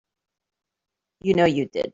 [1.21, 1.89] You know you did.